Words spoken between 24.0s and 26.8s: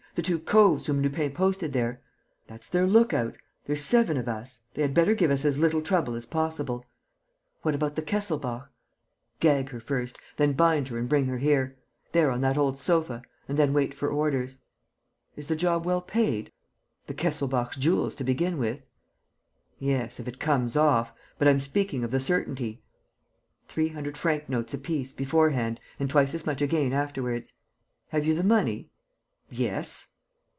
franc notes apiece, beforehand, and twice as much